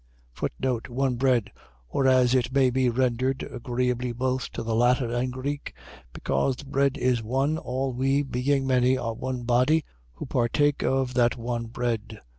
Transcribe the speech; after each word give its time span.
One 0.87 1.13
bread.. 1.17 1.51
.or, 1.87 2.07
as 2.07 2.33
it 2.33 2.51
may 2.51 2.71
be 2.71 2.89
rendered, 2.89 3.43
agreeably 3.43 4.13
both 4.13 4.49
to 4.53 4.63
the 4.63 4.73
Latin 4.73 5.11
and 5.11 5.31
Greek, 5.31 5.75
because 6.11 6.55
the 6.55 6.65
bread 6.65 6.97
is 6.97 7.21
one, 7.21 7.59
all 7.59 7.93
we, 7.93 8.23
being 8.23 8.65
many, 8.65 8.97
are 8.97 9.13
one 9.13 9.43
body, 9.43 9.85
who 10.13 10.25
partake 10.25 10.81
of 10.81 11.13
that 11.13 11.37
one 11.37 11.67
bread. 11.67 12.19